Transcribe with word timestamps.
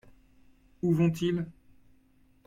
Où 0.81 0.95
vont-ils? 0.95 1.45